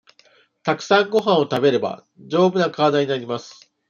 [0.63, 3.71] たくさんごはんを食べれば、丈夫な体になります。